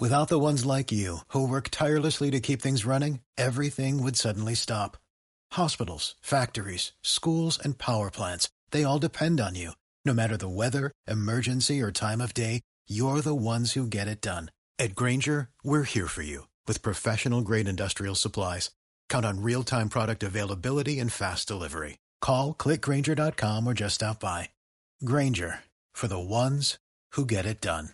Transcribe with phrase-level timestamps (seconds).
[0.00, 4.54] Without the ones like you, who work tirelessly to keep things running, everything would suddenly
[4.54, 4.96] stop.
[5.52, 9.72] Hospitals, factories, schools, and power plants, they all depend on you.
[10.06, 14.22] No matter the weather, emergency, or time of day, you're the ones who get it
[14.22, 14.50] done.
[14.78, 18.70] At Granger, we're here for you with professional grade industrial supplies.
[19.10, 21.98] Count on real time product availability and fast delivery.
[22.22, 24.48] Call clickgranger.com or just stop by.
[25.04, 25.58] Granger
[25.92, 26.78] for the ones
[27.12, 27.90] who get it done.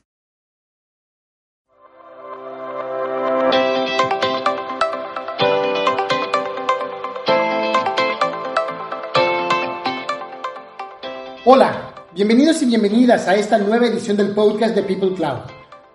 [11.49, 15.43] Hola, bienvenidos y bienvenidas a esta nueva edición del podcast de People Cloud,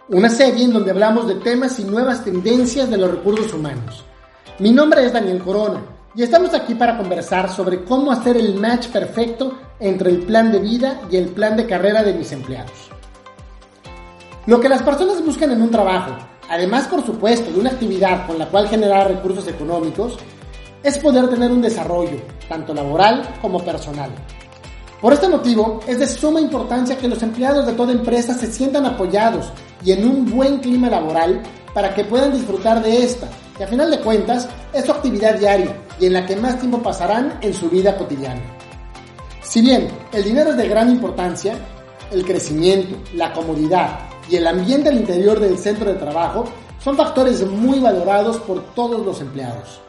[0.07, 4.05] una serie en donde hablamos de temas y nuevas tendencias de los recursos humanos.
[4.59, 5.81] Mi nombre es Daniel Corona
[6.15, 10.59] y estamos aquí para conversar sobre cómo hacer el match perfecto entre el plan de
[10.59, 12.89] vida y el plan de carrera de mis empleados.
[14.45, 16.15] Lo que las personas buscan en un trabajo,
[16.49, 20.17] además por supuesto de una actividad con la cual generar recursos económicos,
[20.81, 24.11] es poder tener un desarrollo, tanto laboral como personal.
[25.01, 28.85] Por este motivo, es de suma importancia que los empleados de toda empresa se sientan
[28.85, 29.51] apoyados
[29.83, 31.41] y en un buen clima laboral
[31.73, 35.75] para que puedan disfrutar de esta, que a final de cuentas es su actividad diaria
[35.99, 38.41] y en la que más tiempo pasarán en su vida cotidiana.
[39.41, 41.55] Si bien el dinero es de gran importancia,
[42.11, 46.43] el crecimiento, la comodidad y el ambiente al interior del centro de trabajo
[46.77, 49.81] son factores muy valorados por todos los empleados.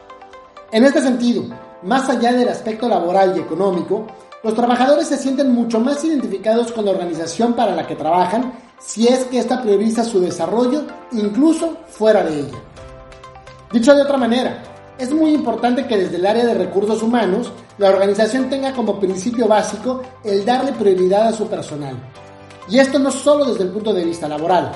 [0.71, 1.43] En este sentido,
[1.83, 4.07] más allá del aspecto laboral y económico,
[4.43, 9.07] los trabajadores se sienten mucho más identificados con la organización para la que trabajan si
[9.07, 12.57] es que ésta prioriza su desarrollo incluso fuera de ella.
[13.71, 14.61] Dicho de otra manera,
[14.97, 19.47] es muy importante que desde el área de recursos humanos la organización tenga como principio
[19.47, 21.95] básico el darle prioridad a su personal.
[22.69, 24.73] Y esto no solo desde el punto de vista laboral.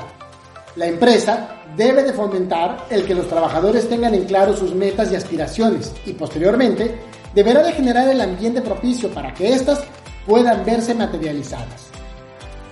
[0.77, 5.15] La empresa debe de fomentar el que los trabajadores tengan en claro sus metas y
[5.15, 6.99] aspiraciones y posteriormente
[7.38, 9.83] deberá de generar el ambiente propicio para que éstas
[10.25, 11.86] puedan verse materializadas.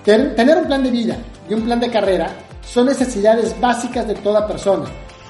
[0.04, 1.16] Tener un plan de vida
[1.48, 2.30] y un plan de carrera
[2.62, 4.86] son necesidades básicas de toda persona,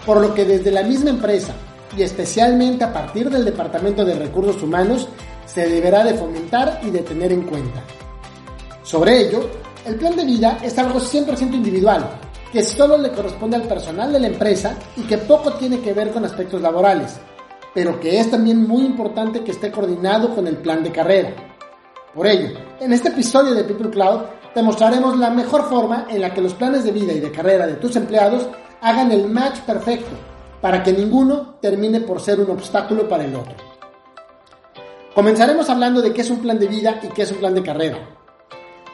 [0.06, 1.52] por lo que desde la misma empresa
[1.94, 5.06] y especialmente a partir del Departamento de Recursos Humanos
[5.44, 7.82] se deberá de fomentar y de tener en cuenta.
[8.84, 9.50] Sobre ello,
[9.84, 12.08] el plan de vida es algo 100% individual,
[12.50, 16.10] que solo le corresponde al personal de la empresa y que poco tiene que ver
[16.10, 17.18] con aspectos laborales,
[17.76, 21.34] pero que es también muy importante que esté coordinado con el plan de carrera.
[22.14, 24.22] Por ello, en este episodio de People Cloud
[24.54, 27.66] te mostraremos la mejor forma en la que los planes de vida y de carrera
[27.66, 28.48] de tus empleados
[28.81, 30.16] hagan el match perfecto
[30.62, 33.56] para que ninguno termine por ser un obstáculo para el otro.
[35.15, 37.62] Comenzaremos hablando de qué es un plan de vida y qué es un plan de
[37.62, 37.98] carrera.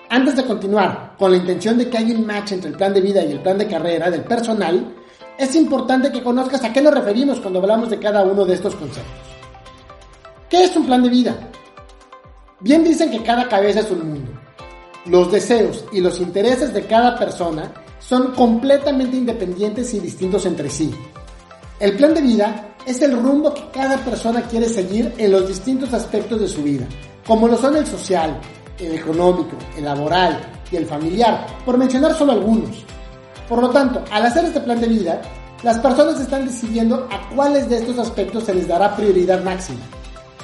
[0.09, 3.01] Antes de continuar con la intención de que haya un match entre el plan de
[3.01, 4.93] vida y el plan de carrera del personal,
[5.39, 8.75] es importante que conozcas a qué nos referimos cuando hablamos de cada uno de estos
[8.75, 9.13] conceptos.
[10.49, 11.37] ¿Qué es un plan de vida?
[12.61, 14.33] Bien dicen que cada cabeza es un mundo.
[15.07, 20.95] Los deseos y los intereses de cada persona son completamente independientes y distintos entre sí.
[21.81, 25.93] El plan de vida es el rumbo que cada persona quiere seguir en los distintos
[25.93, 26.87] aspectos de su vida,
[27.27, 28.39] como lo son el social,
[28.79, 30.41] el económico, el laboral
[30.71, 32.85] y el familiar, por mencionar solo algunos.
[33.53, 35.21] Por lo tanto, al hacer este plan de vida,
[35.63, 39.83] las personas están decidiendo a cuáles de estos aspectos se les dará prioridad máxima,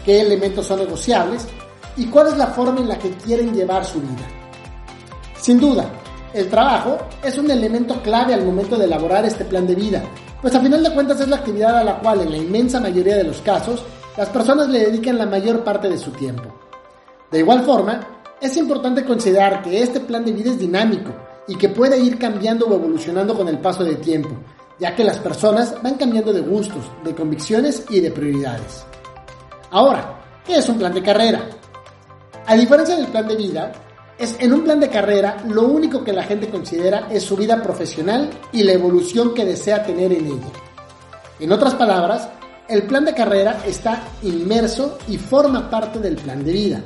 [0.04, 1.48] qué elementos son negociables
[1.97, 4.28] y cuál es la forma en la que quieren llevar su vida.
[5.41, 5.86] Sin duda,
[6.34, 10.02] el trabajo es un elemento clave al momento de elaborar este plan de vida,
[10.42, 13.16] pues a final de cuentas es la actividad a la cual en la inmensa mayoría
[13.16, 13.82] de los casos
[14.18, 16.54] las personas le dedican la mayor parte de su tiempo.
[17.30, 18.06] De igual forma,
[18.38, 22.66] es importante considerar que este plan de vida es dinámico y que puede ir cambiando
[22.66, 24.31] o evolucionando con el paso del tiempo,
[24.78, 28.84] ya que las personas van cambiando de gustos, de convicciones y de prioridades.
[29.70, 31.41] Ahora, ¿qué es un plan de carrera?
[32.47, 33.72] A diferencia del plan de vida,
[34.19, 37.62] es en un plan de carrera lo único que la gente considera es su vida
[37.62, 40.53] profesional y la evolución que desea tener en ella.
[41.41, 42.28] En otras palabras,
[42.68, 46.83] el plan de carrera está inmerso y forma parte del plan de vida.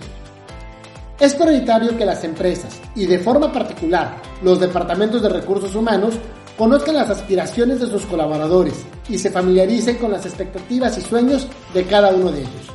[1.19, 6.15] Es prioritario que las empresas, y de forma particular los departamentos de recursos humanos,
[6.59, 11.85] conozcan las aspiraciones de sus colaboradores y se familiaricen con las expectativas y sueños de
[11.85, 12.67] cada uno de ellos.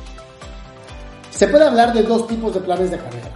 [1.30, 3.30] Se puede hablar de dos tipos de planes de carrera.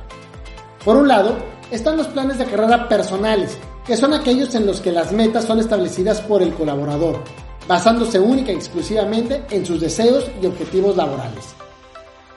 [0.84, 1.37] Por un lado,
[1.70, 3.56] están los planes de carrera personales,
[3.87, 7.23] que son aquellos en los que las metas son establecidas por el colaborador,
[7.69, 11.55] basándose única y exclusivamente en sus deseos y objetivos laborales.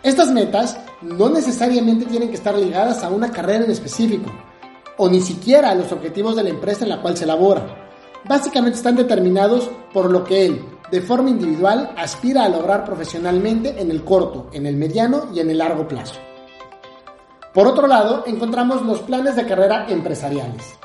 [0.04, 4.32] Estas metas no necesariamente tienen que estar ligadas a una carrera en específico,
[4.98, 7.82] o ni siquiera a los objetivos de la empresa en la cual se elabora.
[8.28, 13.92] básicamente están determinados por lo que él, de forma individual, aspira a lograr profesionalmente en
[13.92, 16.16] el corto, en el mediano y en el largo plazo.
[17.54, 20.76] Por otro lado, encontramos los planes de carrera empresariales.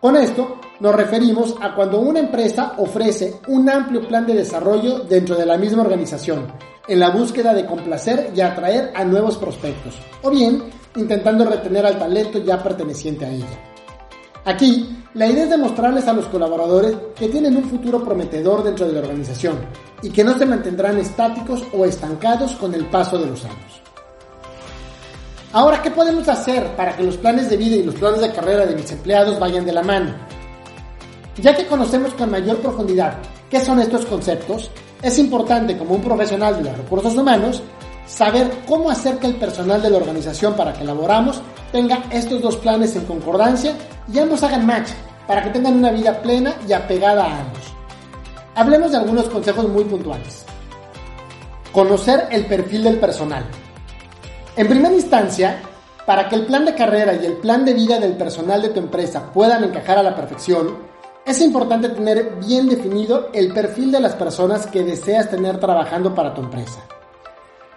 [0.00, 5.34] Con esto nos referimos a cuando una empresa ofrece un amplio plan de desarrollo dentro
[5.36, 6.46] de la misma organización,
[6.88, 10.62] en la búsqueda de complacer y atraer a nuevos prospectos, o bien
[10.96, 13.60] intentando retener al talento ya perteneciente a ella.
[14.44, 18.92] Aquí, la idea es demostrarles a los colaboradores que tienen un futuro prometedor dentro de
[18.92, 19.58] la organización
[20.02, 23.82] y que no se mantendrán estáticos o estancados con el paso de los años.
[25.52, 28.66] Ahora, ¿qué podemos hacer para que los planes de vida y los planes de carrera
[28.66, 30.14] de mis empleados vayan de la mano?
[31.40, 33.18] Ya que conocemos con mayor profundidad
[33.50, 34.70] qué son estos conceptos,
[35.06, 37.62] es importante como un profesional de los recursos humanos
[38.06, 42.56] saber cómo hacer que el personal de la organización para que elaboramos tenga estos dos
[42.56, 43.74] planes en concordancia
[44.12, 44.90] y ambos hagan match
[45.28, 47.62] para que tengan una vida plena y apegada a ambos.
[48.56, 50.44] Hablemos de algunos consejos muy puntuales.
[51.72, 53.44] Conocer el perfil del personal.
[54.56, 55.60] En primera instancia,
[56.04, 58.80] para que el plan de carrera y el plan de vida del personal de tu
[58.80, 60.78] empresa puedan encajar a la perfección,
[61.26, 66.32] es importante tener bien definido el perfil de las personas que deseas tener trabajando para
[66.32, 66.80] tu empresa.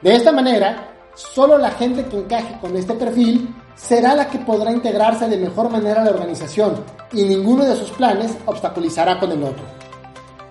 [0.01, 4.72] De esta manera, solo la gente que encaje con este perfil será la que podrá
[4.72, 6.75] integrarse de mejor manera a la organización
[7.12, 9.63] y ninguno de sus planes obstaculizará con el otro.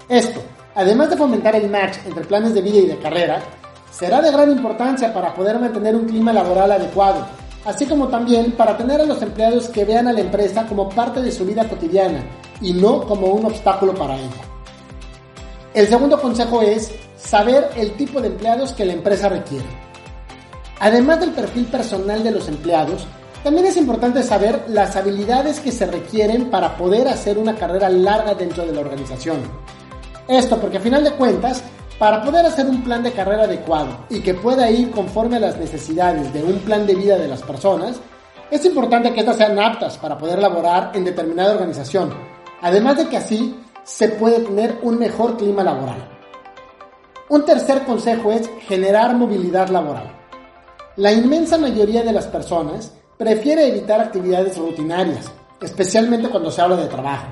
[0.08, 0.40] Esto,
[0.74, 3.40] además de fomentar el match entre planes de vida y de carrera,
[3.92, 7.28] será de gran importancia para poder mantener un clima laboral adecuado,
[7.68, 11.20] así como también para tener a los empleados que vean a la empresa como parte
[11.20, 12.24] de su vida cotidiana
[12.62, 14.40] y no como un obstáculo para ella.
[15.74, 19.66] El segundo consejo es saber el tipo de empleados que la empresa requiere.
[20.80, 23.06] Además del perfil personal de los empleados,
[23.44, 28.32] también es importante saber las habilidades que se requieren para poder hacer una carrera larga
[28.32, 29.42] dentro de la organización.
[30.26, 31.62] Esto porque a final de cuentas,
[31.98, 35.56] para poder hacer un plan de carrera adecuado y que pueda ir conforme a las
[35.58, 38.00] necesidades de un plan de vida de las personas,
[38.50, 42.14] es importante que éstas sean aptas para poder laborar en determinada organización,
[42.62, 46.08] además de que así se puede tener un mejor clima laboral.
[47.28, 50.14] Un tercer consejo es generar movilidad laboral.
[50.96, 55.30] La inmensa mayoría de las personas prefiere evitar actividades rutinarias,
[55.60, 57.26] especialmente cuando se habla de trabajo.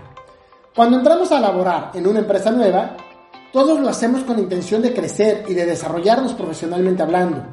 [0.75, 2.97] Cuando entramos a laborar en una empresa nueva,
[3.53, 7.45] todos lo hacemos con la intención de crecer y de desarrollarnos profesionalmente hablando.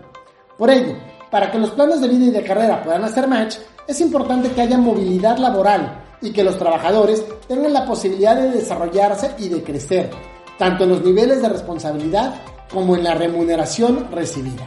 [0.58, 0.96] Por ello,
[1.32, 3.58] para que los planes de vida y de carrera puedan hacer match,
[3.88, 9.32] es importante que haya movilidad laboral y que los trabajadores tengan la posibilidad de desarrollarse
[9.38, 10.10] y de crecer,
[10.58, 12.36] tanto en los niveles de responsabilidad
[12.72, 14.66] como en la remuneración recibida.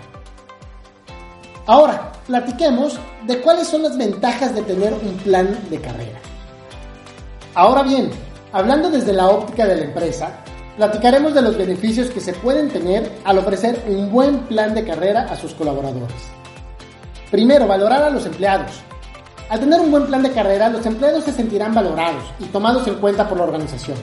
[1.67, 6.19] Ahora, platiquemos de cuáles son las ventajas de tener un plan de carrera.
[7.55, 8.11] Ahora bien,
[8.53, 10.45] hablando desde la óptica de la empresa,
[10.77, 15.27] platicaremos de los beneficios que se pueden tener al ofrecer un buen plan de carrera
[15.31, 16.17] a sus colaboradores.
[17.31, 18.73] Primero, valorar a los empleados.
[19.49, 22.97] Al tener un buen plan de carrera, los empleados se sentirán valorados y tomados en
[22.97, 23.97] cuenta por la organización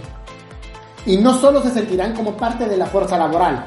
[1.05, 3.65] y no solo se sentirán como parte de la fuerza laboral.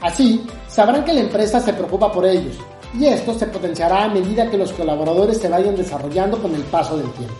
[0.00, 2.56] Así, sabrán que la empresa se preocupa por ellos
[2.94, 6.96] y esto se potenciará a medida que los colaboradores se vayan desarrollando con el paso
[6.96, 7.34] del tiempo.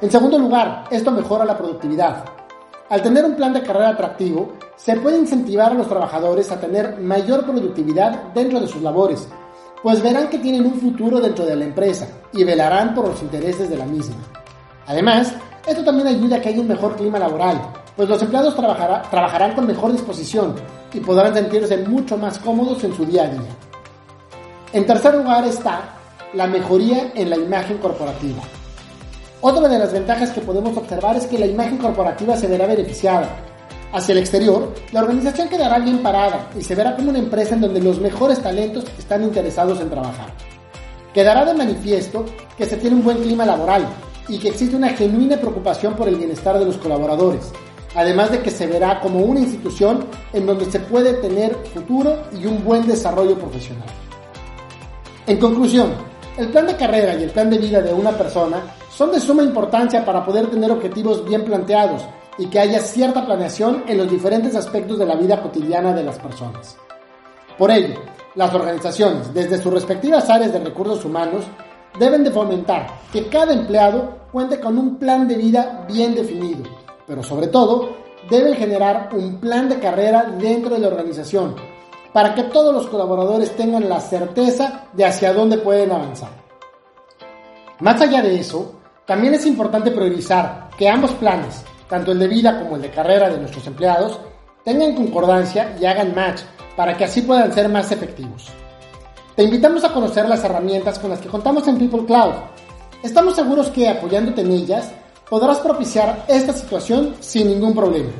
[0.00, 2.24] En segundo lugar, esto mejora la productividad.
[2.94, 7.00] Al tener un plan de carrera atractivo, se puede incentivar a los trabajadores a tener
[7.00, 9.26] mayor productividad dentro de sus labores,
[9.82, 13.68] pues verán que tienen un futuro dentro de la empresa y velarán por los intereses
[13.68, 14.14] de la misma.
[14.86, 15.34] Además,
[15.66, 17.60] esto también ayuda a que haya un mejor clima laboral,
[17.96, 20.54] pues los empleados trabajarán con mejor disposición
[20.92, 23.56] y podrán sentirse mucho más cómodos en su día a día.
[24.72, 25.96] En tercer lugar está
[26.32, 28.44] la mejoría en la imagen corporativa.
[29.46, 33.28] Otra de las ventajas que podemos observar es que la imagen corporativa se verá beneficiada.
[33.92, 37.60] Hacia el exterior, la organización quedará bien parada y se verá como una empresa en
[37.60, 40.28] donde los mejores talentos están interesados en trabajar.
[41.12, 42.24] Quedará de manifiesto
[42.56, 43.86] que se tiene un buen clima laboral
[44.28, 47.52] y que existe una genuina preocupación por el bienestar de los colaboradores,
[47.94, 52.46] además de que se verá como una institución en donde se puede tener futuro y
[52.46, 53.90] un buen desarrollo profesional.
[55.26, 55.92] En conclusión,
[56.38, 58.62] el plan de carrera y el plan de vida de una persona
[58.96, 62.02] son de suma importancia para poder tener objetivos bien planteados
[62.38, 66.18] y que haya cierta planeación en los diferentes aspectos de la vida cotidiana de las
[66.18, 66.76] personas.
[67.58, 68.00] Por ello,
[68.34, 71.44] las organizaciones, desde sus respectivas áreas de recursos humanos,
[71.98, 76.64] deben de fomentar que cada empleado cuente con un plan de vida bien definido
[77.06, 77.90] pero sobre todo
[78.28, 81.56] deben generar un plan de carrera dentro de la organización
[82.12, 86.30] para que todos los colaboradores tengan la certeza de hacia dónde pueden avanzar.
[87.80, 88.72] Más allá de eso,
[89.06, 93.28] también es importante priorizar que ambos planes, tanto el de vida como el de carrera
[93.28, 94.18] de nuestros empleados,
[94.64, 96.40] tengan concordancia y hagan match
[96.74, 98.48] para que así puedan ser más efectivos.
[99.36, 102.32] Te invitamos a conocer las herramientas con las que contamos en People Cloud.
[103.02, 104.90] Estamos seguros que apoyándote en ellas
[105.28, 108.10] podrás propiciar esta situación sin ningún problema.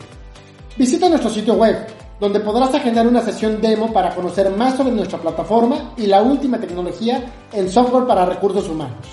[0.77, 1.87] Visita nuestro sitio web,
[2.21, 6.59] donde podrás agendar una sesión demo para conocer más sobre nuestra plataforma y la última
[6.59, 9.07] tecnología en software para recursos humanos.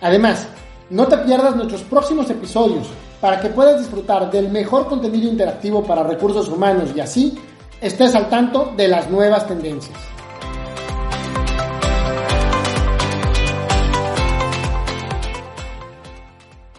[0.00, 0.46] Además,
[0.90, 2.88] no te pierdas nuestros próximos episodios
[3.20, 7.38] para que puedas disfrutar del mejor contenido interactivo para recursos humanos y así
[7.80, 10.15] estés al tanto de las nuevas tendencias.